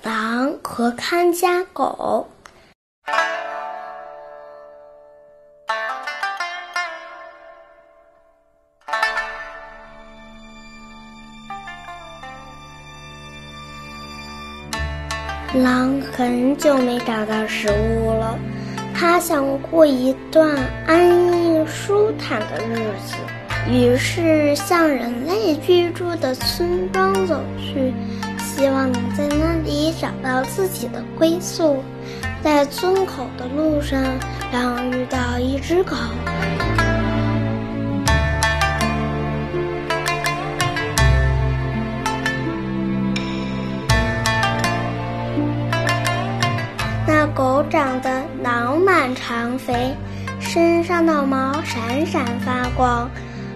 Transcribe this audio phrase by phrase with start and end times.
[0.00, 2.26] 狼和看家狗。
[15.54, 18.38] 狼很久没找到食物了，
[18.94, 20.56] 它想过一段
[20.86, 23.16] 安逸舒坦的日子，
[23.70, 27.92] 于是向人类居住的村庄走去，
[28.38, 28.90] 希望
[30.02, 31.80] 找到自己的归宿。
[32.42, 34.02] 在村口的路上，
[34.52, 35.94] 狼遇到一只狗。
[47.06, 49.94] 那狗长得脑满肠肥，
[50.40, 53.08] 身上的毛闪闪发光。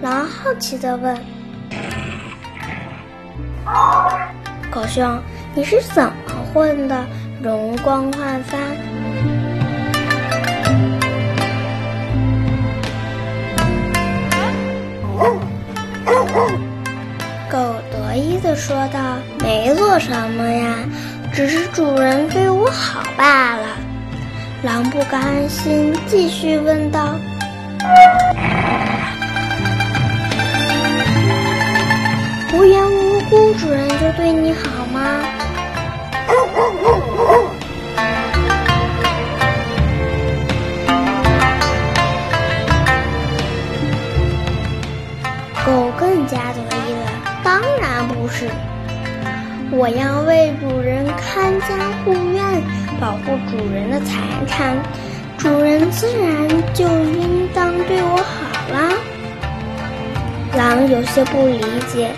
[0.00, 1.14] 狼好奇地问
[4.72, 5.20] ：“狗兄，
[5.54, 6.12] 你是怎么
[6.52, 7.06] 混的，
[7.42, 8.58] 容光焕发？”
[17.50, 19.00] 狗得意地说道
[19.42, 20.76] ：“没做什么呀。”
[21.32, 23.66] 只是主人对我好罢了。
[24.62, 27.16] 狼不甘心，继续问道
[32.52, 34.79] ：“无缘无故，主人就对你好
[49.72, 51.68] 我要为主人看家
[52.04, 52.44] 护院，
[53.00, 54.76] 保护主人的财产，
[55.38, 58.92] 主人自然就应当对我好啦。
[60.56, 62.10] 狼有些不理解。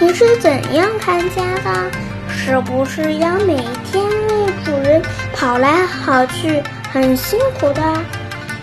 [0.00, 1.90] 你是怎样看家的？
[2.28, 5.00] 是不是要每天为主人
[5.32, 6.60] 跑来跑去？
[6.92, 7.80] 很辛苦的，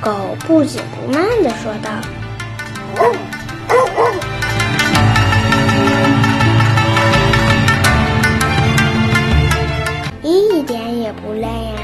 [0.01, 1.89] 狗不紧不慢地说道
[10.21, 11.79] ：“一点也不累呀，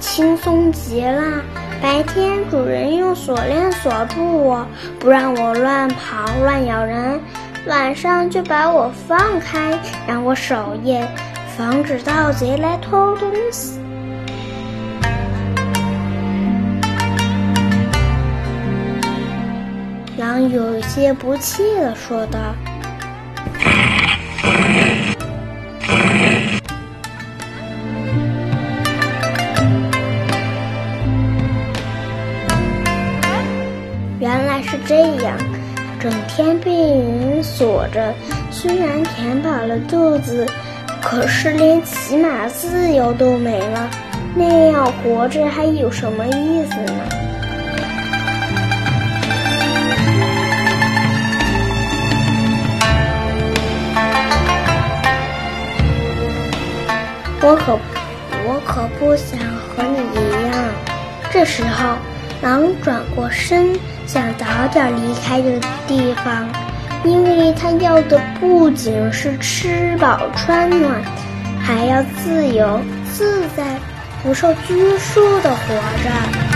[0.00, 1.42] 轻松极了。
[1.82, 4.66] 白天主人用锁链锁住我，
[4.98, 7.20] 不让我乱跑乱咬人；
[7.66, 9.78] 晚上就把我放开，
[10.08, 11.06] 让我守夜，
[11.58, 13.78] 防止盗贼来偷东西。”
[20.50, 22.38] 有些不气地说道
[34.20, 35.36] ：“原来是这样，
[35.98, 38.14] 整天被人锁着，
[38.50, 40.46] 虽然填饱了肚子，
[41.00, 43.90] 可是连起码自由都没了。
[44.36, 47.02] 那样活着还有什么意思呢？”
[57.46, 57.78] 我可，
[58.46, 59.38] 我可不想
[59.68, 60.64] 和你一样。
[61.30, 61.94] 这时候，
[62.40, 66.48] 狼转过身，想早点离开这个地方，
[67.04, 71.02] 因为他要的不仅是吃饱穿暖，
[71.60, 72.80] 还要自由
[73.12, 73.62] 自在、
[74.22, 76.53] 不受拘束的活着。